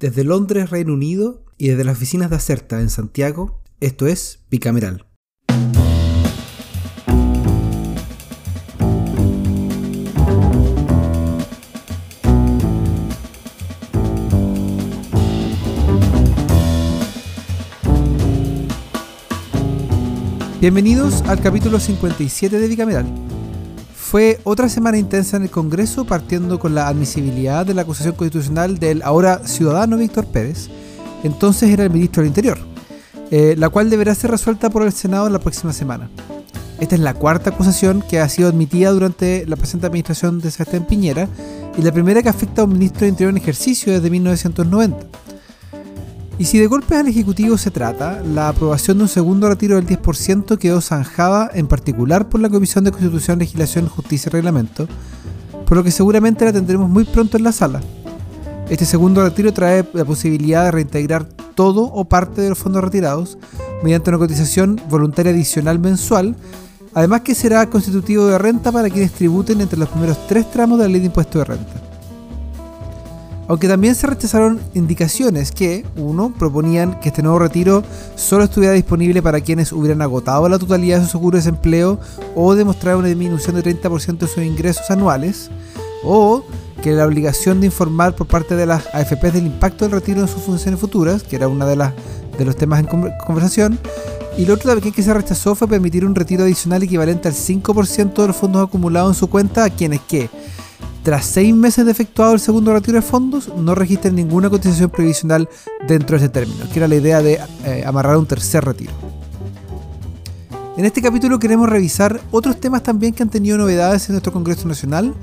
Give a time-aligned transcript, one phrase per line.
[0.00, 5.04] Desde Londres, Reino Unido, y desde las oficinas de Acerta en Santiago, esto es Bicameral.
[20.62, 23.39] Bienvenidos al capítulo 57 de Bicameral.
[24.10, 28.80] Fue otra semana intensa en el Congreso, partiendo con la admisibilidad de la acusación constitucional
[28.80, 30.68] del ahora ciudadano Víctor Pérez,
[31.22, 32.58] entonces era el ministro del Interior,
[33.30, 36.10] eh, la cual deberá ser resuelta por el Senado la próxima semana.
[36.80, 40.86] Esta es la cuarta acusación que ha sido admitida durante la presente administración de Sebastián
[40.88, 41.28] Piñera
[41.78, 45.06] y la primera que afecta a un ministro de Interior en ejercicio desde 1990.
[46.40, 49.86] Y si de golpes al Ejecutivo se trata, la aprobación de un segundo retiro del
[49.86, 54.88] 10% quedó zanjada en particular por la Comisión de Constitución, Legislación, Justicia y Reglamento,
[55.66, 57.82] por lo que seguramente la tendremos muy pronto en la sala.
[58.70, 63.36] Este segundo retiro trae la posibilidad de reintegrar todo o parte de los fondos retirados
[63.82, 66.36] mediante una cotización voluntaria adicional mensual,
[66.94, 70.86] además que será constitutivo de renta para quienes tributen entre los primeros tres tramos de
[70.86, 71.89] la ley de impuesto de renta
[73.50, 77.82] aunque también se rechazaron indicaciones que, uno, proponían que este nuevo retiro
[78.14, 81.98] solo estuviera disponible para quienes hubieran agotado la totalidad de su seguro de desempleo
[82.36, 85.50] o demostraran una disminución de 30% de sus ingresos anuales,
[86.04, 86.44] o
[86.80, 90.28] que la obligación de informar por parte de las AFPs del impacto del retiro en
[90.28, 91.74] sus funciones futuras, que era uno de,
[92.38, 92.86] de los temas en
[93.26, 93.80] conversación,
[94.38, 98.26] y lo otro que se rechazó fue permitir un retiro adicional equivalente al 5% de
[98.28, 100.30] los fondos acumulados en su cuenta a quienes que
[101.02, 105.48] tras seis meses de efectuado el segundo retiro de fondos, no registren ninguna cotización previsional
[105.88, 108.92] dentro de ese término, que era la idea de eh, amarrar un tercer retiro.
[110.76, 114.68] En este capítulo queremos revisar otros temas también que han tenido novedades en nuestro Congreso
[114.68, 115.14] Nacional,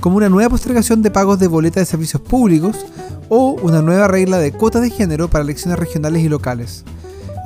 [0.00, 2.84] como una nueva postergación de pagos de boletas de servicios públicos
[3.30, 6.84] o una nueva regla de cuotas de género para elecciones regionales y locales,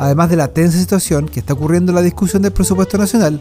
[0.00, 3.40] además de la tensa situación que está ocurriendo en la discusión del presupuesto nacional,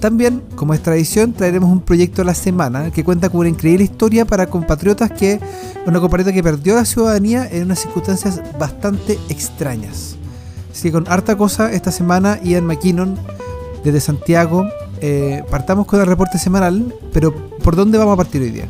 [0.00, 3.84] también, como es tradición, traeremos un proyecto a la semana que cuenta con una increíble
[3.84, 5.40] historia para compatriotas que,
[5.86, 10.16] una compatriota que perdió la ciudadanía en unas circunstancias bastante extrañas.
[10.70, 13.18] Así que con harta cosa esta semana, Ian McKinnon
[13.86, 14.68] desde Santiago.
[15.00, 18.68] Eh, partamos con el reporte semanal, pero ¿por dónde vamos a partir hoy día?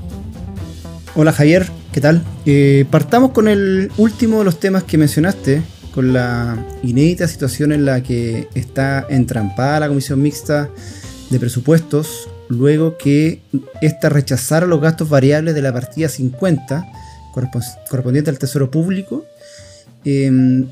[1.15, 2.23] Hola Javier, ¿qué tal?
[2.45, 5.63] Eh, partamos con el último de los temas que mencionaste,
[5.95, 10.69] con la inédita situación en la que está entrampada la comisión mixta
[11.31, 13.43] de presupuestos luego que
[13.81, 16.87] ésta rechazara los gastos variables de la partida 50
[17.89, 19.27] correspondiente al Tesoro Público.
[20.05, 20.67] Em,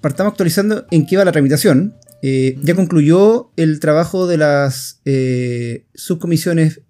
[0.00, 1.94] partamos actualizando en qué va la tramitación.
[2.22, 6.82] Eh, ya concluyó el trabajo de las eh, subcomisiones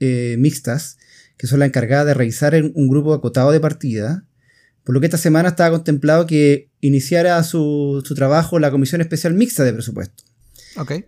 [0.00, 0.98] eh, mixtas,
[1.38, 4.26] que son las encargadas de revisar un grupo acotado de partida,
[4.84, 9.32] por lo que esta semana estaba contemplado que iniciara su, su trabajo la Comisión Especial
[9.32, 10.24] Mixta de Presupuesto.
[10.76, 11.06] Okay.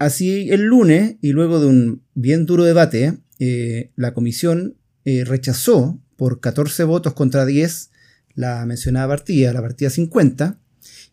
[0.00, 6.00] Así el lunes, y luego de un bien duro debate, eh, la comisión eh, rechazó
[6.16, 7.90] por 14 votos contra 10
[8.34, 10.58] la mencionada partida, la partida 50,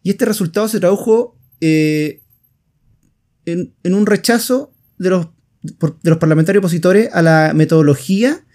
[0.04, 2.24] y este resultado se tradujo eh,
[3.44, 5.28] en, un rechazo de los,
[5.64, 8.46] de los parlamentarios opositores a la metodología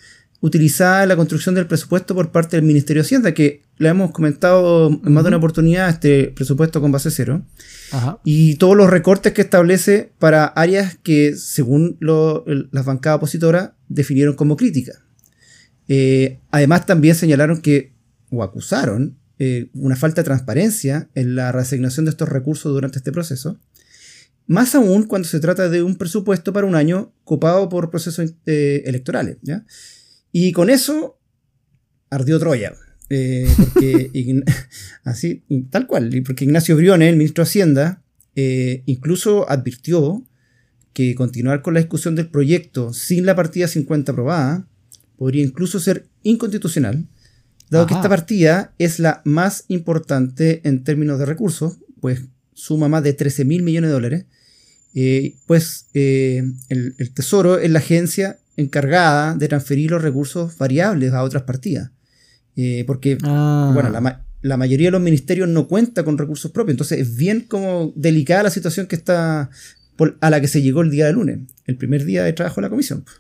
[0.42, 4.10] utilizada en la construcción del presupuesto por parte del Ministerio de Hacienda, que le hemos
[4.10, 7.46] comentado en más de una oportunidad, este presupuesto con base cero,
[8.24, 14.56] y todos los recortes que establece para áreas que, según las bancadas opositoras, definieron como
[14.56, 14.98] críticas.
[15.86, 17.92] Eh, además, también señalaron que,
[18.30, 23.12] o acusaron, eh, una falta de transparencia en la reasignación de estos recursos durante este
[23.12, 23.60] proceso.
[24.48, 28.82] Más aún cuando se trata de un presupuesto para un año copado por procesos eh,
[28.86, 29.36] electorales.
[29.42, 29.64] ¿ya?
[30.32, 31.18] Y con eso
[32.10, 32.72] ardió Troya.
[33.14, 34.10] Eh, porque
[35.04, 38.02] así, tal cual, porque Ignacio Briones, el ministro de Hacienda,
[38.34, 40.26] eh, incluso advirtió
[40.94, 44.66] que continuar con la discusión del proyecto sin la partida 50 aprobada
[45.16, 47.06] podría incluso ser inconstitucional,
[47.68, 52.22] dado que esta partida es la más importante en términos de recursos, pues
[52.54, 54.24] suma más de 13 mil millones de dólares,
[54.94, 61.22] eh, pues el, el Tesoro es la agencia encargada de transferir los recursos variables a
[61.22, 61.90] otras partidas.
[62.56, 63.70] Eh, porque, ah.
[63.74, 63.90] bueno,
[64.42, 66.74] la, mayoría de los ministerios no cuenta con recursos propios.
[66.74, 69.50] Entonces es bien como delicada la situación que está
[70.20, 72.62] a la que se llegó el día de lunes, el primer día de trabajo de
[72.62, 73.04] la comisión.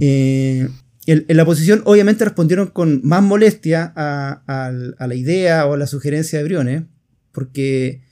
[0.00, 0.68] Eh,
[1.06, 6.38] en, la oposición obviamente respondieron con más molestia a, la idea o a la sugerencia
[6.38, 6.82] de Briones,
[7.32, 8.02] porque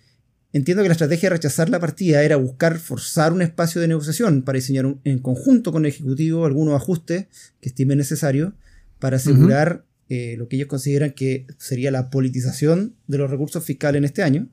[0.57, 4.41] Entiendo que la estrategia de rechazar la partida era buscar forzar un espacio de negociación
[4.41, 7.27] para diseñar en conjunto con el Ejecutivo algunos ajustes
[7.61, 8.55] que estime necesarios
[8.99, 13.99] para asegurar eh, lo que ellos consideran que sería la politización de los recursos fiscales
[13.99, 14.49] en este año.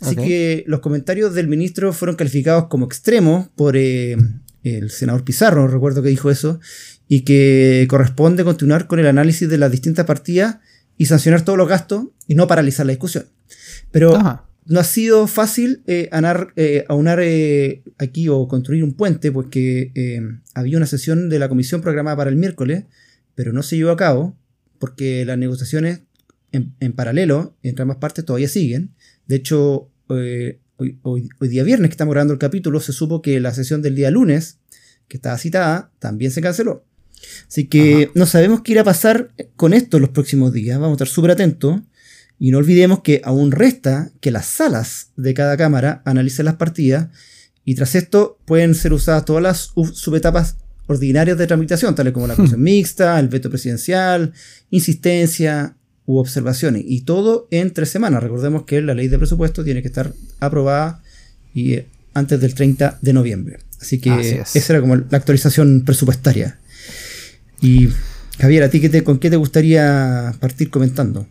[0.00, 4.16] Así que los comentarios del ministro fueron calificados como extremos por eh,
[4.62, 6.60] el senador Pizarro, recuerdo que dijo eso,
[7.08, 10.58] y que corresponde continuar con el análisis de las distintas partidas
[10.96, 13.26] y sancionar todos los gastos y no paralizar la discusión.
[13.90, 14.12] Pero
[14.66, 16.08] no ha sido fácil eh,
[16.56, 19.92] eh, aunar eh, aquí o construir un puente, porque
[20.54, 22.84] había una sesión de la comisión programada para el miércoles,
[23.34, 24.36] pero no se llevó a cabo,
[24.78, 26.02] porque las negociaciones
[26.52, 28.94] en, paralelo entre ambas partes todavía siguen.
[29.26, 33.82] De hecho, hoy, día viernes que estamos grabando el capítulo, se supo que la sesión
[33.82, 34.58] del día lunes,
[35.08, 36.84] que estaba citada, también se canceló.
[37.48, 40.78] Así que no sabemos qué irá a pasar con esto en los próximos días.
[40.78, 41.80] Vamos a estar súper atentos.
[42.42, 47.06] Y no olvidemos que aún resta que las salas de cada cámara analicen las partidas
[47.64, 50.56] y tras esto pueden ser usadas todas las subetapas
[50.88, 54.32] ordinarias de tramitación, tales como la comisión mixta, el veto presidencial,
[54.70, 56.82] insistencia u observaciones.
[56.84, 58.20] Y todo en tres semanas.
[58.20, 61.00] Recordemos que la ley de presupuesto tiene que estar aprobada
[61.54, 63.58] y, eh, antes del 30 de noviembre.
[63.80, 66.58] Así que esa era como la actualización presupuestaria.
[67.60, 67.90] Y
[68.40, 71.28] Javier, ¿a ti qué te, con qué te gustaría partir comentando?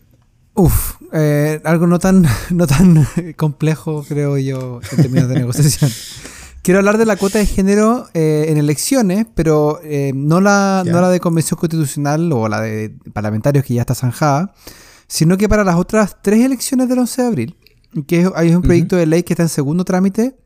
[0.54, 3.06] Uf, eh, algo no tan, no tan
[3.36, 5.90] complejo, creo yo, en términos de negociación.
[6.62, 11.00] Quiero hablar de la cuota de género eh, en elecciones, pero eh, no, la, no
[11.00, 14.54] la de convención constitucional o la de parlamentarios que ya está zanjada,
[15.08, 17.56] sino que para las otras tres elecciones del 11 de abril,
[18.06, 20.36] que hay un proyecto de ley que está en segundo trámite,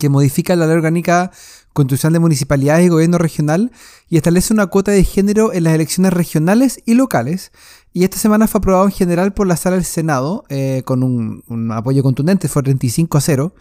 [0.00, 1.30] que modifica la ley orgánica
[1.72, 3.70] constitucional de municipalidades y gobierno regional
[4.08, 7.52] y establece una cuota de género en las elecciones regionales y locales
[7.96, 11.72] y esta semana fue aprobado en general por la sala del Senado eh, con un,
[11.72, 13.54] apoyo contundente, fue 35 a 0.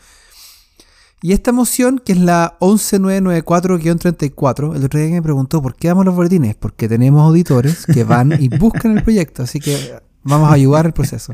[1.22, 6.04] Y esta moción, que es la 11994-34, el otro día me preguntó por qué damos
[6.04, 10.54] los boletines, porque tenemos auditores que van y buscan el proyecto, así que vamos a
[10.56, 11.34] ayudar el proceso.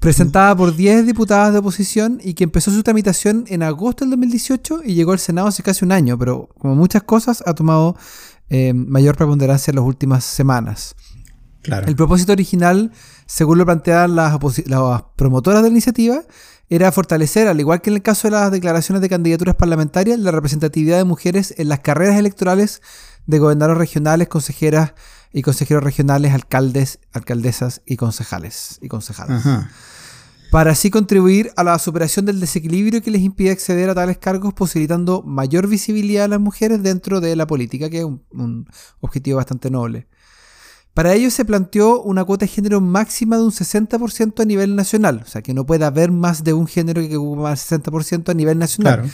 [0.00, 4.80] Presentada por 10 diputadas de oposición y que empezó su tramitación en agosto del 2018
[4.84, 7.94] y llegó al Senado hace casi un año, pero como muchas cosas ha tomado
[8.48, 10.96] eh, mayor preponderancia en las últimas semanas.
[11.64, 12.92] El propósito original,
[13.26, 14.38] según lo planteaban las,
[15.16, 16.22] promotoras de la iniciativa,
[16.70, 20.30] era fortalecer, al igual que en el caso de las declaraciones de candidaturas parlamentarias, la
[20.30, 22.82] representatividad de mujeres en las carreras electorales
[23.26, 24.94] de gobernadores regionales, consejeras
[25.32, 29.44] y consejeros regionales, alcaldes, alcaldesas y concejales y concejadas.
[30.50, 34.54] Para así contribuir a la superación del desequilibrio que les impide acceder a tales cargos,
[34.54, 38.66] posibilitando mayor visibilidad a las mujeres dentro de la política, que es un
[39.00, 40.06] objetivo bastante noble.
[40.98, 45.22] Para ello se planteó una cuota de género máxima de un 60% a nivel nacional,
[45.24, 48.30] o sea que no puede haber más de un género que ocupe más del 60%
[48.30, 49.08] a nivel nacional.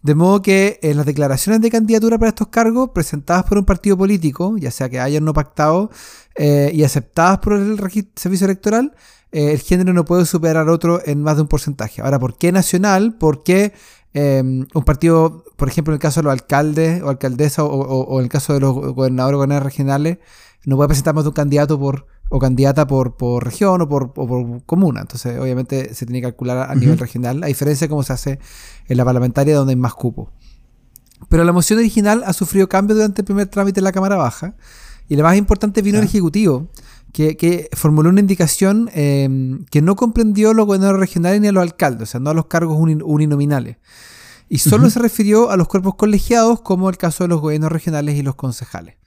[0.00, 3.98] De modo que en las declaraciones de candidatura para estos cargos presentadas por un partido
[3.98, 5.90] político, ya sea que hayan no pactado
[6.36, 7.78] eh, y aceptadas por el
[8.16, 8.94] servicio electoral,
[9.30, 12.00] eh, el género no puede superar otro en más de un porcentaje.
[12.00, 13.18] Ahora, ¿por qué nacional?
[13.18, 13.74] ¿Por qué
[14.14, 18.24] em, un partido, por ejemplo, en el caso de los alcaldes o alcaldesas o, en
[18.24, 20.16] el caso de los gobernadores o gobernadores regionales,
[20.64, 24.12] no puede presentar más de un candidato por o candidata por, por región o por,
[24.64, 25.00] comuna.
[25.00, 28.38] Entonces, obviamente, se tiene que calcular a nivel regional, a diferencia de cómo se hace
[28.86, 30.30] en la parlamentaria, donde hay más cupo.
[31.28, 34.54] Pero la moción original ha sufrido cambios durante el primer trámite en la Cámara Baja.
[35.08, 36.70] Y la más importante vino el Ejecutivo,
[37.12, 41.62] que, formuló una indicación em, que no comprendió a los gobernadores regionales ni a los
[41.62, 43.78] alcaldes, o sea, no a los cargos uninominales.
[44.48, 48.16] Y solo se refirió a los cuerpos colegiados, como el caso de los gobiernos regionales
[48.16, 48.99] y los concejales.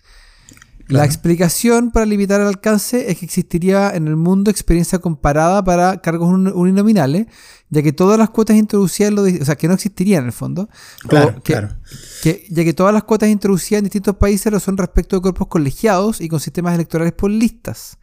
[0.87, 6.01] La explicación para limitar el alcance es que existiría en el mundo experiencia comparada para
[6.01, 7.27] cargos uninominales,
[7.69, 10.69] ya que todas las cuotas introducidas, o sea, que no existirían en el fondo.
[11.07, 11.69] Claro, claro.
[12.23, 16.19] ya que todas las cuotas introducidas en distintos países lo son respecto de cuerpos colegiados
[16.19, 17.97] y con sistemas electorales por listas.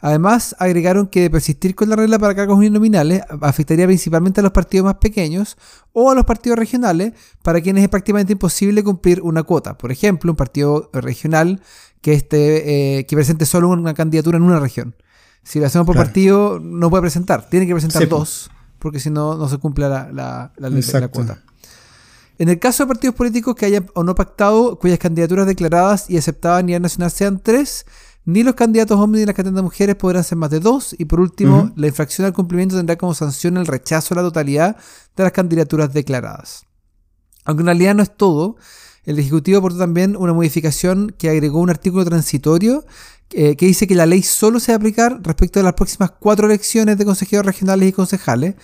[0.00, 4.84] Además, agregaron que persistir con la regla para cargos uninominales afectaría principalmente a los partidos
[4.84, 5.56] más pequeños
[5.94, 9.78] o a los partidos regionales, para quienes es prácticamente imposible cumplir una cuota.
[9.78, 11.62] Por ejemplo, un partido regional
[12.04, 14.94] que, esté, eh, que presente solo una candidatura en una región.
[15.42, 17.48] Si lo hacemos por partido, no puede presentar.
[17.48, 21.42] Tiene que presentar dos, porque si no, no se cumple la, la, la, cuota.
[22.36, 26.18] En el caso de partidos políticos que hayan o no pactado, cuyas candidaturas declaradas y
[26.18, 27.86] aceptadas a nivel nacional sean tres,
[28.26, 30.94] ni los candidatos hombres ni las candidatas mujeres podrán ser más de dos.
[30.98, 34.76] Y por último, la infracción al cumplimiento tendrá como sanción el rechazo a la totalidad
[35.16, 36.66] de las candidaturas declaradas.
[37.46, 38.56] Aunque en realidad no es todo,
[39.06, 42.84] el Ejecutivo aportó también una modificación que agregó un artículo transitorio
[43.30, 46.12] eh, que dice que la ley solo se va a aplicar respecto a las próximas
[46.18, 48.54] cuatro elecciones de consejeros regionales y concejales.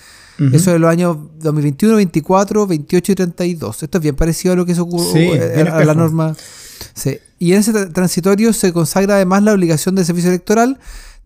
[0.52, 3.82] Eso de los años 2021, 24, 28 y 32.
[3.82, 6.34] Esto es bien parecido a lo que se ocurrió eh, a, la norma.
[6.94, 7.18] Sí.
[7.38, 10.78] Y en ese transitorio se consagra además la obligación del servicio electoral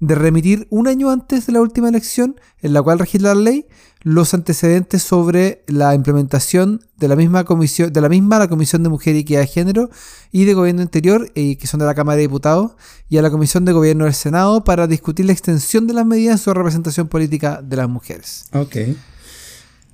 [0.07, 3.67] de remitir un año antes de la última elección, en la cual registra la ley,
[4.03, 8.91] los antecedentes sobre la implementación de la misma comisión, de la misma la Comisión de
[8.91, 9.91] Mujer y Equidad de Género
[10.31, 12.73] y de Gobierno Interior, eh, que son de la Cámara de Diputados,
[13.09, 16.43] y a la Comisión de Gobierno del Senado para discutir la extensión de las medidas
[16.43, 18.45] sobre representación política de las mujeres.
[18.53, 18.77] Ok.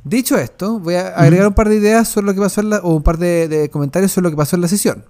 [0.03, 2.79] Dicho esto, voy a agregar un par de ideas sobre lo que pasó en la,
[2.79, 5.05] o un par de, de comentarios sobre lo que pasó en la sesión.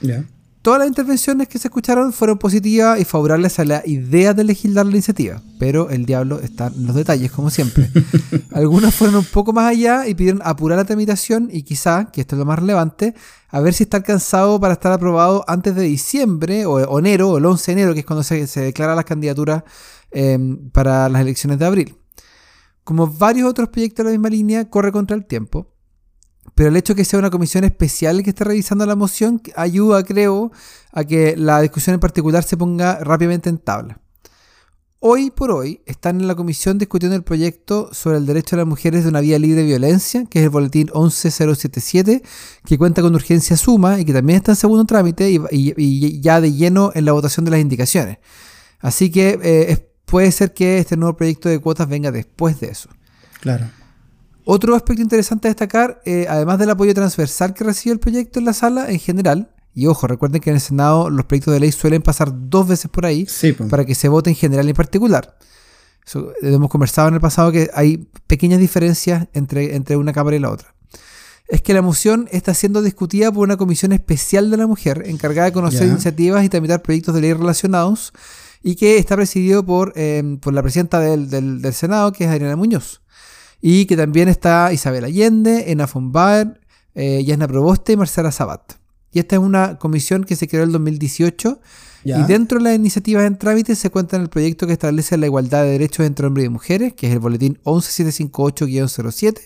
[0.00, 0.24] Ya.
[0.66, 4.84] Todas las intervenciones que se escucharon fueron positivas y favorables a la idea de legislar
[4.84, 7.88] la iniciativa, pero el diablo está en los detalles, como siempre.
[8.52, 12.34] Algunas fueron un poco más allá y pidieron apurar la tramitación y quizá, que esto
[12.34, 13.14] es lo más relevante,
[13.48, 17.46] a ver si está alcanzado para estar aprobado antes de diciembre o, enero, o el
[17.46, 19.62] 11 de enero, que es cuando se, se declaran las candidaturas
[20.10, 20.36] eh,
[20.72, 21.96] para las elecciones de abril.
[22.82, 25.75] Como varios otros proyectos de la misma línea, corre contra el tiempo.
[26.54, 30.02] Pero el hecho de que sea una comisión especial que esté revisando la moción ayuda,
[30.04, 30.52] creo,
[30.92, 34.00] a que la discusión en particular se ponga rápidamente en tabla.
[34.98, 38.66] Hoy por hoy están en la comisión discutiendo el proyecto sobre el derecho de las
[38.66, 42.22] mujeres de una vía libre de violencia, que es el boletín 11077,
[42.64, 46.52] que cuenta con urgencia suma y que también está en segundo trámite y, ya de
[46.52, 48.18] lleno en la votación de las indicaciones.
[48.80, 52.88] Así que eh, puede ser que este nuevo proyecto de cuotas venga después de eso.
[53.40, 53.66] Claro.
[54.48, 58.44] Otro aspecto interesante a destacar, eh, además del apoyo transversal que recibe el proyecto en
[58.44, 61.72] la sala en general, y ojo, recuerden que en el Senado los proyectos de ley
[61.72, 63.68] suelen pasar dos veces por ahí Sí, pues.
[63.68, 65.36] para que se vote en general y en particular.
[66.14, 70.38] Eh, hemos conversado en el pasado que hay pequeñas diferencias entre, entre una Cámara y
[70.40, 70.74] la otra.
[71.48, 75.46] Es que la moción está siendo discutida por una comisión especial de la mujer encargada
[75.46, 78.12] de conocer iniciativas y tramitar proyectos de ley relacionados
[78.62, 82.30] y que está presidido por, eh, por la presidenta del, del- del Senado, que es
[82.30, 83.00] Adriana Muñoz.
[83.60, 86.60] Y que también está Isabel Allende, Ena von Baer,
[86.94, 88.74] eh, Yasna Proboste y Marcela Sabat.
[89.12, 91.60] Y esta es una comisión que se creó en el 2018
[92.04, 92.20] Ya.
[92.20, 95.26] y dentro de las iniciativas en trámite se cuenta en el proyecto que establece la
[95.26, 99.40] igualdad de derechos entre hombres y mujeres, que es el boletín 11758-07,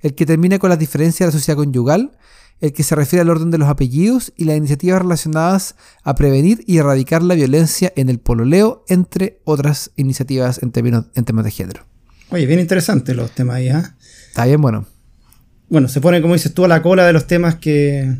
[0.00, 2.16] el que termina con las diferencias de la sociedad conyugal,
[2.60, 6.62] el que se refiere al orden de los apellidos y las iniciativas relacionadas a prevenir
[6.66, 11.50] y erradicar la violencia en el pololeo, entre otras iniciativas en, términos, en temas de
[11.50, 11.91] género.
[12.32, 13.94] Oye, bien interesantes los temas ahí, ¿ah?
[14.28, 14.86] Está bien, bueno.
[15.68, 18.16] Bueno, se pone, como dices tú, a la cola de los temas que,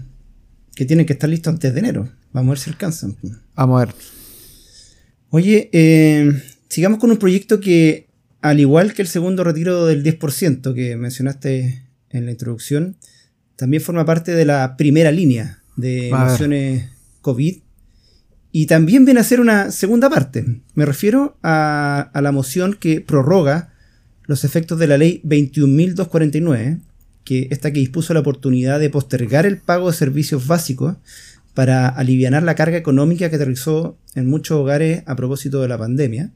[0.75, 2.11] que tienen que estar listos antes de enero.
[2.33, 3.16] Vamos a ver si alcanzan.
[3.54, 3.95] Vamos a ver.
[5.31, 6.31] Oye, eh,
[6.69, 8.09] sigamos con un proyecto que,
[8.42, 12.97] al igual que el segundo retiro del 10% que mencionaste en la introducción,
[13.57, 16.31] también forma parte de la primera línea de A ver.
[16.33, 16.90] mociones
[17.23, 17.62] COVID.
[18.50, 20.61] Y también viene a ser una segunda parte.
[20.75, 23.72] Me refiero a, a la moción que prorroga
[24.33, 26.81] los efectos de la ley 21.249,
[27.23, 30.97] que esta que dispuso la oportunidad de postergar el pago de servicios básicos
[31.53, 36.33] para aliviar la carga económica que aterrizó en muchos hogares a propósito de la pandemia.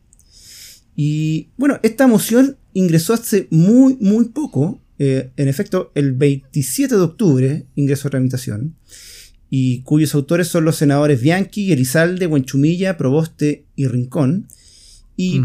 [0.95, 4.79] Y bueno, esta moción ingresó hace muy, muy poco.
[4.99, 8.77] eh, en efecto, el 27 de octubre ingresó a tramitación.
[9.49, 14.49] Y cuyos autores son los senadores Bianchi, Elizalde, Huenchumilla, Proboste y Rincón.
[15.17, 15.41] Y.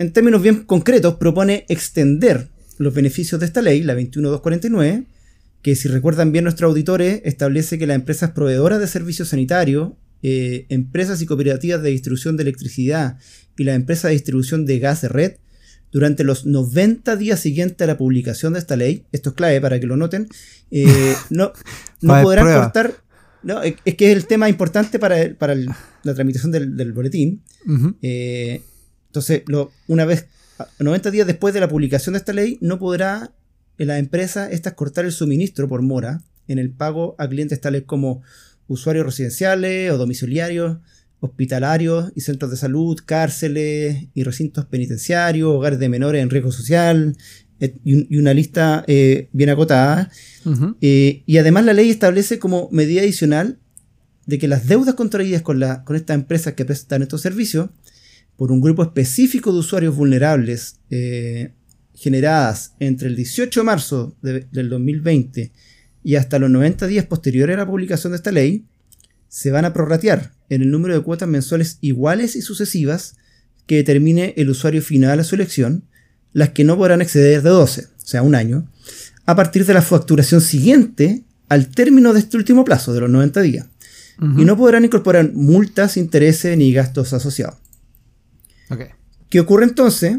[0.00, 5.04] en términos bien concretos, propone extender los beneficios de esta ley, la 21249,
[5.62, 9.90] que si recuerdan bien nuestros auditores, establece que las empresas proveedoras de servicios sanitarios,
[10.22, 13.18] eh, empresas y cooperativas de distribución de electricidad
[13.58, 15.32] y las empresas de distribución de gas de red,
[15.92, 19.78] durante los 90 días siguientes a la publicación de esta ley, esto es clave para
[19.80, 20.28] que lo noten,
[20.70, 20.86] eh,
[21.30, 21.52] no,
[22.22, 22.62] podrán prueba.
[22.64, 22.94] cortar...
[23.42, 25.68] No, es que es el tema importante para, el- para el-
[26.04, 27.42] la tramitación del, del boletín.
[28.02, 28.60] Eh,
[29.10, 30.26] entonces, lo- una vez,
[30.58, 33.32] a- 90 días después de la publicación de esta ley, no podrá
[33.78, 37.84] eh, la empresa estas cortar el suministro por mora en el pago a clientes tales
[37.86, 38.22] como
[38.68, 40.78] usuarios residenciales o domiciliarios,
[41.20, 47.16] hospitalarios y centros de salud, cárceles y recintos penitenciarios, hogares de menores en riesgo social,
[47.84, 50.10] y, un- y una lista eh, bien acotada.
[50.80, 53.58] Eh, y además la ley establece como medida adicional
[54.26, 57.68] de que las deudas contraídas con, la, con estas empresas que prestan estos servicios
[58.40, 61.52] por un grupo específico de usuarios vulnerables eh,
[61.94, 65.52] generadas entre el 18 de marzo de- del 2020
[66.02, 68.64] y hasta los 90 días posteriores a la publicación de esta ley,
[69.28, 73.16] se van a prorratear en el número de cuotas mensuales iguales y sucesivas
[73.66, 75.84] que determine el usuario final a su elección,
[76.32, 78.70] las que no podrán exceder de 12, o sea, un año,
[79.26, 83.42] a partir de la facturación siguiente al término de este último plazo, de los 90
[83.42, 83.66] días.
[84.40, 87.56] Y no podrán incorporar multas, intereses ni gastos asociados.
[89.28, 90.18] ¿Qué ocurre entonces?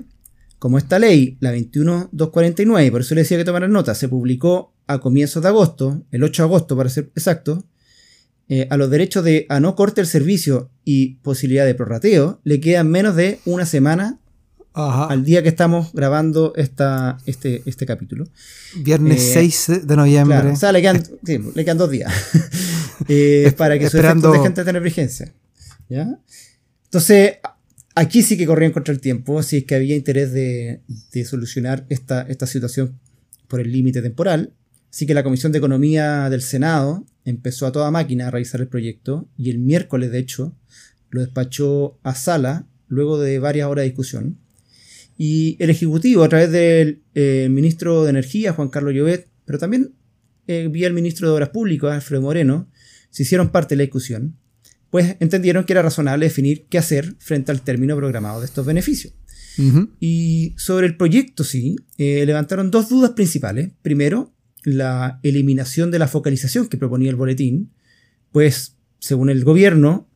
[0.60, 4.74] Como esta ley, la 21249, y por eso le decía que tomaran nota, se publicó
[4.88, 7.66] a comienzos de agosto, el 8 de agosto para ser exacto,
[8.48, 12.60] eh, a los derechos de a no corte el servicio y posibilidad de prorrateo le
[12.60, 14.20] quedan menos de una semana
[14.74, 18.26] al día que estamos grabando esta, este, este capítulo.
[18.76, 20.38] Viernes 6 eh, de noviembre.
[20.50, 22.12] o sea, le quedan, sí, le quedan dos días.
[23.08, 24.30] eh, para que Esperando...
[24.30, 25.34] su efecto dejen de tener vigencia.
[25.90, 26.20] ¿Ya?
[26.86, 27.38] Entonces,
[27.96, 30.82] aquí sí que corrían contra el tiempo, si es que había interés de,
[31.26, 33.00] solucionar esta, esta situación
[33.48, 34.54] por el límite temporal.
[34.90, 38.68] Así que la Comisión de Economía del Senado empezó a toda máquina a revisar el
[38.68, 40.56] proyecto y el miércoles, de hecho,
[41.10, 44.38] lo despachó a sala luego de varias horas de discusión.
[45.18, 49.94] Y el Ejecutivo, a través del eh, ministro de Energía, Juan Carlos Llobet, pero también
[50.48, 52.70] eh, vía el ministro de Obras Públicas, Alfredo Moreno,
[53.12, 54.38] se hicieron parte de la discusión,
[54.92, 59.14] pues entendieron que era razonable definir qué hacer frente al término programado de estos beneficios.
[60.00, 63.72] Y sobre el proyecto, sí, eh, levantaron dos dudas principales.
[63.82, 64.34] Primero,
[64.64, 67.72] la eliminación de la focalización que proponía el boletín,
[68.32, 70.08] pues, según el gobierno,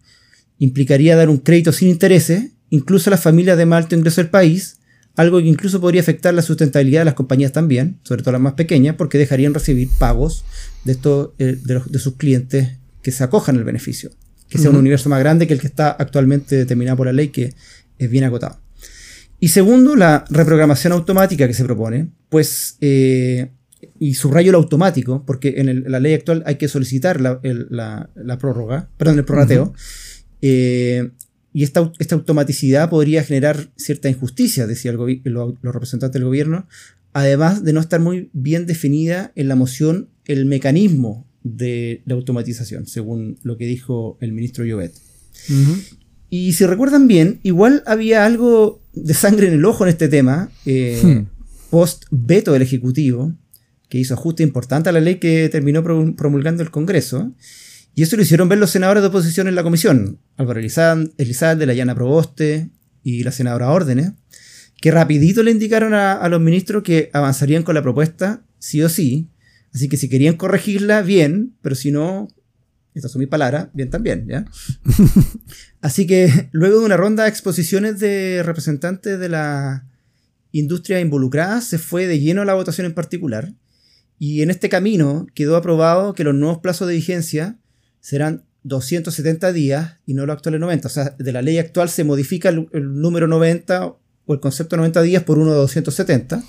[0.58, 4.30] implicaría dar un crédito sin intereses, incluso a las familias de más alto ingreso del
[4.30, 4.80] país,
[5.16, 8.54] algo que incluso podría afectar la sustentabilidad de las compañías también, sobre todo las más
[8.54, 10.44] pequeñas, porque dejarían recibir pagos
[10.84, 14.12] de, estos, eh, de, sus clientes que se acojan al beneficio,
[14.50, 17.30] que sea un universo más grande que el que está actualmente determinado por la ley,
[17.30, 17.54] que
[17.98, 18.60] es bien acotado.
[19.40, 23.52] Y segundo, la reprogramación automática que se propone, pues eh,
[24.00, 29.20] y subrayo el automático, porque en, la ley actual hay que solicitar la, prórroga, perdón,
[29.20, 29.74] el prorrateo.
[30.42, 31.12] Eh,
[31.54, 36.68] y esta, esta, automaticidad podría generar cierta injusticia, decía el los representantes del gobierno,
[37.14, 42.88] además de no estar muy bien definida en la moción el mecanismo de la automatización,
[42.88, 44.94] según lo que dijo el ministro Llobet.
[46.30, 50.50] Y si recuerdan bien, igual había algo de sangre en el ojo en este tema,
[50.66, 51.70] eh, hmm.
[51.70, 53.34] post veto del Ejecutivo,
[53.90, 57.32] que hizo ajuste importante a la ley que terminó promulgando el Congreso.
[57.94, 61.74] Y eso lo hicieron ver los senadores de oposición en la comisión, Álvaro de la
[61.74, 62.72] Llana Proboste
[63.04, 64.14] y la senadora Órdenes,
[64.82, 69.30] que rapidito le indicaron a, los ministros que avanzarían con la propuesta sí o sí.
[69.76, 72.30] Así que si querían corregirla, bien, pero si no,
[72.94, 74.46] estas son mis palabras, bien también, ¿ya?
[75.82, 79.86] Así que luego de una ronda de exposiciones de representantes de la
[80.54, 83.54] industria involucrada, se fue de lleno a la votación en particular.
[84.18, 87.60] Y en este camino quedó aprobado que los nuevos plazos de vigencia
[88.00, 90.88] serán 270 días y no los actuales 90.
[90.88, 95.02] O sea, de la ley actual se modifica el, número 90 o el concepto 90
[95.02, 96.42] días por uno de 270.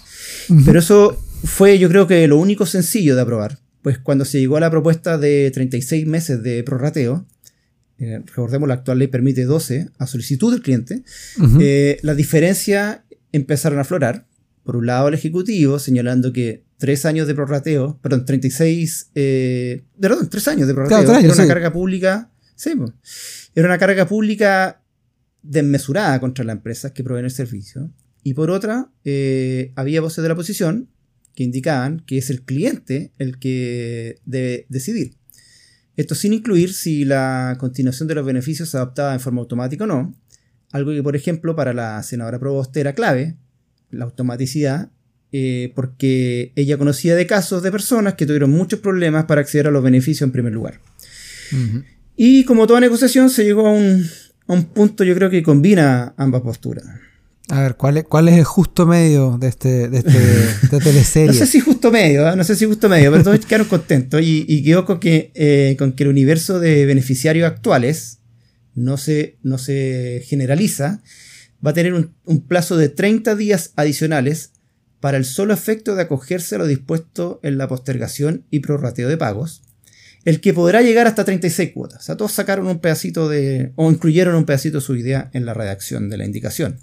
[0.65, 3.59] Pero eso fue yo creo que lo único sencillo de aprobar.
[3.83, 7.27] Pues cuando se llegó a la propuesta de 36 meses de prorrateo,
[7.99, 11.03] eh, recordemos la actual ley permite 12 a solicitud del cliente,
[11.61, 13.01] eh, las diferencias
[13.33, 14.27] empezaron a aflorar.
[14.65, 20.29] Por un lado el Ejecutivo señalando que tres años de prorrateo, perdón, 36, eh, perdón,
[20.29, 22.73] tres años de prorrateo, era una carga pública, sí,
[23.55, 24.83] era una carga pública
[25.43, 27.91] desmesurada contra las empresas que proveen el servicio.
[28.23, 30.89] Y por otra, eh, había voces de la oposición
[31.37, 35.15] que indicaban que es el cliente el que debe decidir.
[35.97, 39.87] Esto sin incluir si la continuación de los beneficios se adoptaba en forma automática o
[39.87, 40.15] no,
[40.73, 43.37] algo que por ejemplo para la senadora Proboste era clave,
[43.91, 44.91] la automaticidad,
[45.33, 49.71] eh, porque ella conocía de casos de personas que tuvieron muchos problemas para acceder a
[49.71, 50.81] los beneficios en primer lugar.
[52.17, 56.87] Y como toda negociación se llegó a un, punto yo creo que combina ambas posturas.
[57.49, 61.29] A ver, ¿cuál es, cuál es el justo medio de este, de este teleserie?
[61.29, 62.35] no sé si justo medio, ¿eh?
[62.35, 65.77] no sé si justo medio, pero todos quedaron contentos y, y quedó con que, eh,
[65.79, 68.19] con que el universo de beneficiarios actuales
[68.75, 71.03] no se, no se generaliza,
[71.65, 74.51] va a tener un, un plazo de 30 días adicionales
[74.99, 79.17] para el solo efecto de acogerse a lo dispuesto en la postergación y prorrateo de
[79.17, 79.63] pagos,
[80.25, 82.01] el que podrá llegar hasta 36 cuotas.
[82.01, 85.47] O sea, todos sacaron un pedacito de, o incluyeron un pedacito de su idea en
[85.47, 86.81] la redacción de la indicación.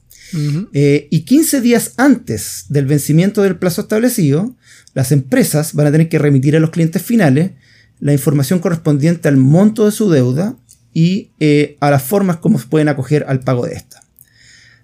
[0.73, 4.55] Eh, y 15 días antes del vencimiento del plazo establecido,
[4.93, 7.51] las empresas van a tener que remitir a los clientes finales
[7.99, 10.57] la información correspondiente al monto de su deuda
[10.93, 14.03] y eh, a las formas como pueden acoger al pago de esta.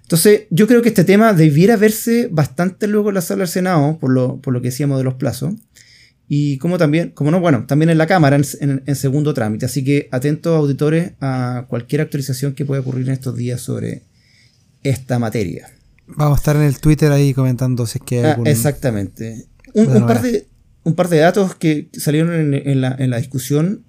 [0.03, 3.99] Entonces, yo creo que este tema debiera verse bastante luego en la sala del Senado,
[3.99, 5.53] por lo, por lo que decíamos de los plazos.
[6.27, 9.65] Y como también, como no, bueno, también en la Cámara en, segundo trámite.
[9.65, 14.03] Así que atentos auditores a cualquier actualización que pueda ocurrir en estos días sobre
[14.83, 15.69] esta materia.
[16.07, 19.45] Vamos a estar en el Twitter ahí comentando si es que hay ah, Exactamente.
[19.73, 20.47] Un, par de,
[20.83, 23.85] un par de datos que salieron en, la, en la discusión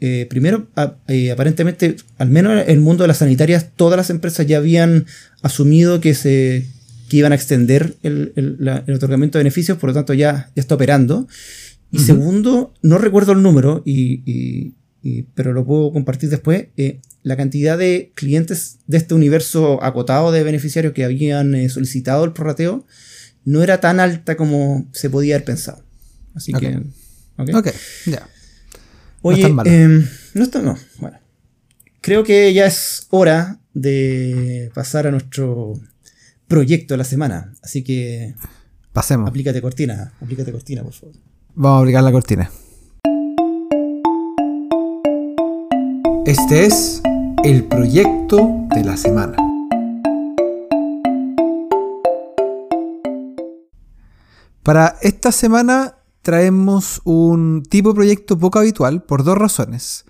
[0.00, 0.66] eh, primero,
[1.08, 5.06] eh, aparentemente, al menos en el mundo de las sanitarias, todas las empresas ya habían
[5.42, 6.66] asumido que se
[7.10, 8.32] iban a extender el,
[8.94, 11.28] otorgamiento de beneficios, por lo tanto ya, ya está operando.
[11.90, 14.74] Y segundo, no recuerdo el número y,
[15.34, 20.42] pero lo puedo compartir después, eh, la cantidad de clientes de este universo acotado de
[20.42, 22.86] beneficiarios que habían eh, solicitado el prorrateo
[23.44, 25.82] no era tan alta como se podía haber pensado.
[26.34, 26.82] Así que.
[27.36, 27.68] Ok,
[28.06, 28.28] ya.
[29.22, 31.18] Oye, no em, no está, no, bueno.
[32.00, 35.74] Creo que ya es hora de pasar a nuestro
[36.48, 37.54] proyecto de la semana.
[37.62, 38.34] Así que.
[38.92, 39.28] Pasemos.
[39.28, 41.14] Aplícate cortina, aplícate cortina, por favor.
[41.54, 42.50] Vamos a aplicar la cortina.
[46.32, 47.02] Este es
[47.44, 48.38] el proyecto
[48.74, 49.36] de la semana.
[54.62, 60.06] Para esta semana traemos un tipo de proyecto poco habitual por dos razones.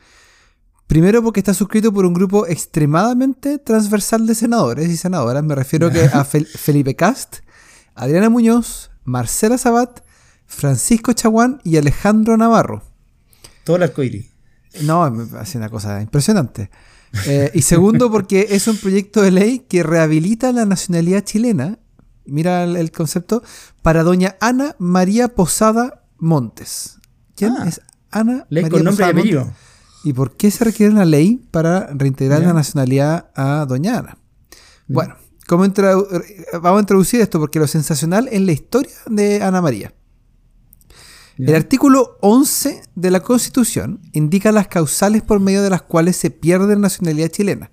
[0.87, 5.43] Primero porque está suscrito por un grupo extremadamente transversal de senadores y senadoras.
[5.43, 7.39] Me refiero que a Felipe Cast,
[7.97, 10.05] Adriana Muñoz, Marcela Sabat,
[10.47, 12.85] Francisco Chaguán y Alejandro Navarro.
[13.65, 14.32] Todo el arcoíris.
[14.81, 15.05] No,
[15.39, 16.71] hace una cosa impresionante.
[17.27, 21.79] Eh, y segundo, porque es un proyecto de ley que rehabilita la nacionalidad chilena,
[22.25, 23.43] mira el, concepto,
[23.83, 26.99] para doña Ana María Posada Montes.
[27.37, 27.81] ¿Quién ah, es
[28.11, 29.53] Ana ley con nombre y apellido.
[30.05, 34.19] ¿Y por qué se requiere una ley para reintegrar la nacionalidad a doña Ana?
[34.89, 35.65] Bueno, ¿cómo
[36.61, 39.95] vamos a introducir esto porque lo sensacional es la historia de Ana María.
[41.39, 46.31] El artículo 11 de la Constitución indica las causales por medio de las cuales se
[46.31, 47.71] pierde la nacionalidad chilena.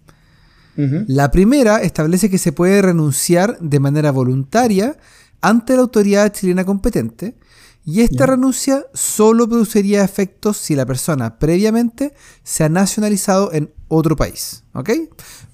[0.76, 4.96] La primera establece que se puede renunciar de manera voluntaria
[5.42, 7.36] ante la autoridad chilena competente
[7.84, 14.16] y esta renuncia solo produciría efectos si la persona previamente se ha nacionalizado en otro
[14.16, 14.64] país.
[14.74, 14.92] ¿Ok?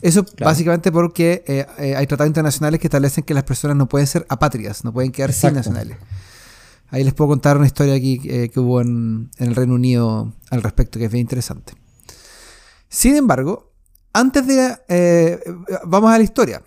[0.01, 4.05] Eso básicamente porque eh, eh, hay tratados internacionales que establecen que las personas no pueden
[4.05, 5.97] ser apátridas, no pueden quedar sin nacionales.
[6.89, 10.63] Ahí les puedo contar una historia aquí eh, que hubo en, el Reino Unido al
[10.63, 11.73] respecto, que es bien interesante.
[12.89, 13.73] Sin embargo,
[14.13, 14.77] antes de...
[14.87, 15.39] Eh,
[15.85, 16.63] vamos a la historia.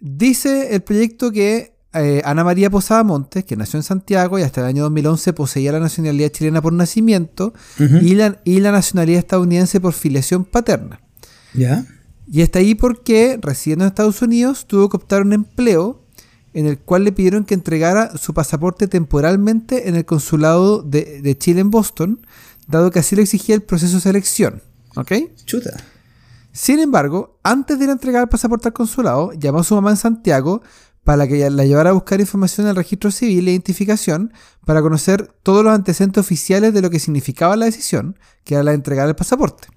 [0.00, 4.62] Dice el proyecto que eh, Ana María Posada Montes, que nació en Santiago y hasta
[4.62, 9.80] el año 2011 poseía la nacionalidad chilena por nacimiento y, la, y la nacionalidad estadounidense
[9.80, 11.00] por filiación paterna.
[11.54, 11.84] ¿Ya?
[12.26, 16.01] Y está ahí porque, residiendo en Estados Unidos, tuvo que optar un empleo
[16.54, 21.60] en el cual le pidieron que entregara su pasaporte temporalmente en el consulado de, Chile
[21.60, 22.26] en Boston,
[22.68, 24.62] dado que así lo exigía el proceso de selección.
[24.96, 25.12] ¿Ok?
[25.44, 25.76] Chuta.
[26.52, 29.90] Sin embargo, antes de ir a entregar el pasaporte al consulado, llamó a su mamá
[29.90, 30.62] en Santiago
[31.02, 34.32] para que la llevara a buscar información en el registro civil e identificación
[34.64, 38.70] para conocer todos los antecedentes oficiales de lo que significaba la decisión, que era la
[38.72, 39.68] de entregar el pasaporte.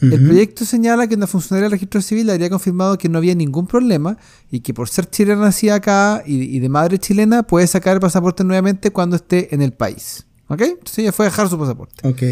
[0.00, 3.66] El proyecto señala que una funcionaria del registro civil habría confirmado que no había ningún
[3.66, 4.16] problema
[4.50, 8.44] y que por ser chilena nacida acá y, de madre chilena puede sacar el pasaporte
[8.44, 10.24] nuevamente cuando esté en el país.
[10.46, 10.62] ¿Ok?
[10.62, 12.08] Entonces ella fue a dejar su pasaporte.
[12.08, 12.22] Ok,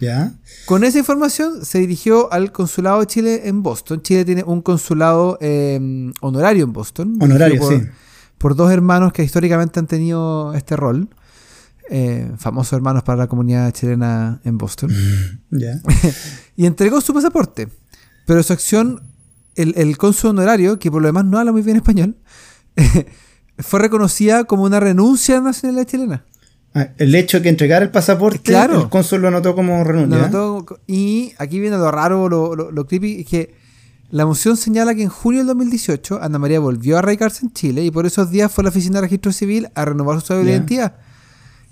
[0.00, 0.34] ya.
[0.66, 4.02] Con esa información se dirigió al consulado de Chile en Boston.
[4.02, 7.16] Chile tiene un consulado em, honorario en Boston.
[7.20, 7.82] Honorario, sí.
[8.38, 11.08] Por dos hermanos que históricamente han tenido este rol.
[11.92, 14.90] Eh, famosos hermanos para la comunidad chilena en Boston.
[16.56, 17.66] y entregó su pasaporte.
[18.26, 19.02] Pero su acción,
[19.56, 22.16] el, el cónsul honorario, que por lo demás no habla muy bien español,
[23.58, 26.24] fue reconocida como una renuncia a la nacionalidad chilena.
[26.74, 30.30] Ah, el hecho de que entregara el pasaporte, el cónsul lo anotó como renuncia.
[30.86, 33.54] y aquí viene lo raro, lo, lo, creepy, es que
[34.12, 37.84] la moción señala que en junio del 2018 Ana María volvió a radicarse en Chile
[37.84, 40.94] y por esos días fue a la oficina de registro civil a renovar su identidad.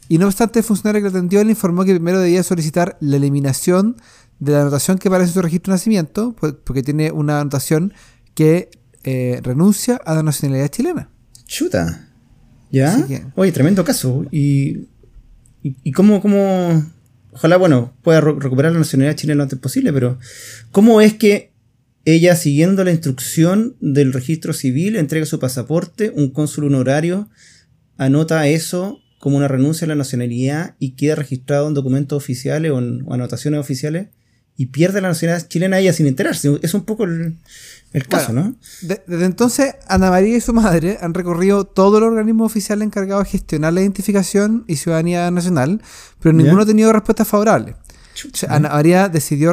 [0.08, 3.16] Y no obstante, el funcionario que lo atendió le informó que primero debía solicitar la
[3.16, 3.96] eliminación
[4.38, 7.92] de la anotación que aparece en su registro de nacimiento, porque tiene una anotación
[8.34, 8.70] que
[9.04, 11.10] eh, renuncia a la nacionalidad chilena.
[11.46, 12.08] Chuta.
[12.70, 13.06] ¿Ya?
[13.34, 14.24] Oye, tremendo caso.
[14.30, 14.88] Y,
[15.62, 16.84] y, cómo, cómo,
[17.32, 20.18] ojalá, bueno, pueda recuperar la nacionalidad chilena lo antes posible, pero
[20.70, 21.52] ¿cómo es que
[22.04, 27.28] ella, siguiendo la instrucción del registro civil, entrega su pasaporte, un cónsul honorario
[27.98, 32.78] anota eso como una renuncia a la nacionalidad y queda registrado en documentos oficiales o,
[32.78, 34.08] en, anotaciones oficiales
[34.56, 36.58] y pierde la nacionalidad chilena ella sin enterarse.
[36.62, 37.38] Es un poco el,
[38.08, 38.56] caso, ¿no?
[38.82, 43.28] desde entonces, Ana María y su madre han recorrido todo el organismo oficial encargado de
[43.28, 45.80] gestionar la identificación y ciudadanía nacional,
[46.20, 47.76] pero ninguno ha tenido respuesta favorable.
[48.48, 49.52] Ana María decidió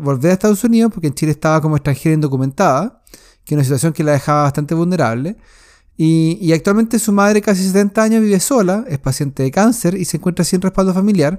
[0.00, 3.02] volver a Estados Unidos porque en Chile estaba como extranjera indocumentada,
[3.44, 5.36] que es una situación que la dejaba bastante vulnerable.
[6.02, 10.16] Y, actualmente su madre, casi 70 años, vive sola, es paciente de cáncer y se
[10.16, 11.38] encuentra sin respaldo familiar,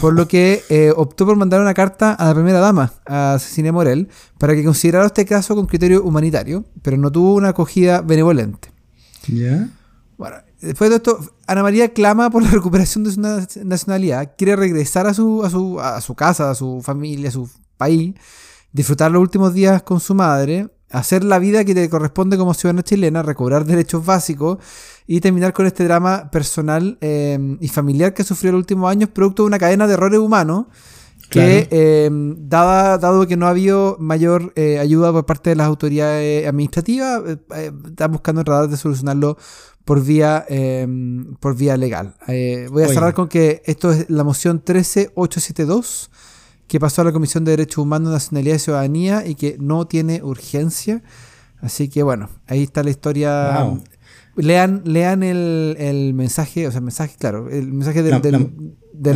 [0.00, 3.72] por lo que eh, optó por mandar una carta a la primera dama, a Cecilia
[3.72, 8.72] Morel, para que considerara este caso con criterio humanitario, pero no tuvo una acogida benevolente.
[9.28, 9.68] ¿Ya?
[10.18, 14.56] Bueno, después de esto, Ana María clama por la recuperación de su na- nacionalidad, quiere
[14.56, 18.14] regresar a su, a su, a su casa, a su familia, a su país,
[18.72, 22.82] disfrutar los últimos días con su madre, hacer la vida que le corresponde como ciudadana
[22.82, 24.58] chilena, recobrar derechos básicos
[25.06, 29.08] y terminar con este drama personal eh, y familiar que sufrió en los últimos años,
[29.10, 30.66] producto de una cadena de errores humanos
[31.30, 35.68] que, eh, dada- dado que no ha habido mayor eh, ayuda por parte de las
[35.68, 39.36] autoridades administrativas, eh, eh, están buscando tratar de solucionarlo
[39.84, 40.86] por vía, eh,
[41.38, 42.14] por vía legal.
[42.26, 42.94] Voy a Oye.
[42.94, 46.10] cerrar con que esto es la moción 13872
[46.70, 50.22] que pasó a la Comisión de Derechos Humanos, Nacionalidad y Ciudadanía y que no tiene
[50.22, 51.02] urgencia.
[51.60, 53.58] Así que bueno, ahí está la historia.
[53.64, 53.82] Wow.
[54.36, 58.32] Lean, lean el, el mensaje, o sea, el mensaje, claro, el mensaje del, La- del-
[58.32, 58.38] la-
[58.94, 59.12] del-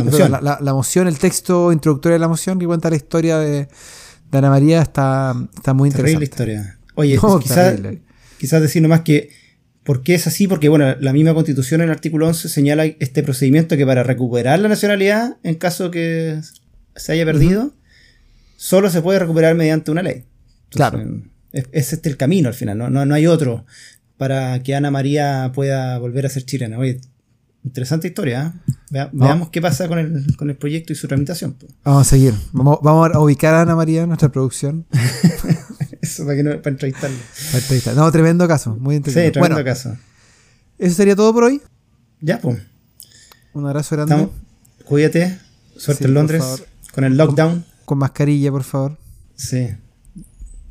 [0.59, 1.05] la moción.
[1.05, 3.69] la- el texto introductorio de la moción que cuenta la historia de,
[4.31, 6.51] de Ana María está, está muy Terrible interesante.
[6.51, 6.79] historia.
[6.95, 8.01] Oye, No, quizás terrible.
[8.37, 9.29] quizás decir nomás que
[9.85, 10.47] ¿Por qué es así?
[10.47, 14.57] Porque, bueno, la misma constitución en el artículo 11 señala este procedimiento que para recuperar
[14.59, 16.41] la nacionalidad, en caso que
[16.95, 17.73] se haya perdido,
[18.57, 20.25] solo se puede recuperar mediante una ley.
[20.69, 21.01] Claro.
[21.51, 22.89] Es, es este el camino al final, ¿no?
[22.89, 23.65] No, no hay otro
[24.17, 26.77] para que Ana María pueda volver a ser chilena.
[26.77, 26.99] Oye,
[27.63, 28.53] interesante historia.
[28.67, 28.73] ¿eh?
[28.89, 29.25] Vea- No.
[29.25, 31.55] Veamos qué pasa con el, con el proyecto y su tramitación.
[31.83, 32.33] Vamos a seguir.
[32.53, 34.85] Vamos, vamos a ubicar a Ana María en nuestra producción.
[36.01, 37.17] Eso para, que no, para entrevistarlo.
[37.51, 37.95] para entrevistar.
[37.95, 38.75] No, tremendo caso.
[38.75, 39.31] Muy Sí, interesante.
[39.31, 39.97] tremendo bueno, caso.
[40.77, 41.61] eso sería todo por hoy.
[42.21, 42.59] Ya, pues.
[43.53, 44.15] Un abrazo grande.
[44.15, 44.35] Estamos.
[44.85, 45.39] Cuídate.
[45.77, 46.43] Suerte Sí, en Londres.
[46.95, 47.65] Con el lockdown.
[47.83, 48.97] Con mascarilla, por favor.
[49.35, 49.67] Sí,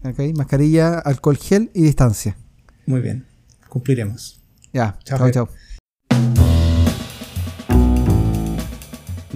[0.03, 2.37] Ok, Mascarilla, alcohol gel y distancia.
[2.87, 3.27] muy bien.
[3.69, 4.41] Cumpliremos.
[4.73, 5.49] Ya, Chao, chao.